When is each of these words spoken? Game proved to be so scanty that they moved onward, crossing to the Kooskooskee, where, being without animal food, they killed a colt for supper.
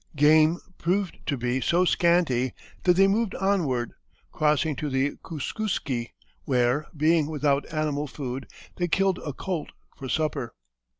Game 0.15 0.57
proved 0.79 1.19
to 1.27 1.37
be 1.37 1.61
so 1.61 1.85
scanty 1.85 2.55
that 2.85 2.95
they 2.95 3.05
moved 3.07 3.35
onward, 3.35 3.91
crossing 4.31 4.75
to 4.77 4.89
the 4.89 5.11
Kooskooskee, 5.21 6.13
where, 6.45 6.87
being 6.97 7.27
without 7.27 7.71
animal 7.71 8.07
food, 8.07 8.47
they 8.77 8.87
killed 8.87 9.19
a 9.23 9.31
colt 9.31 9.73
for 9.95 10.09
supper. 10.09 10.55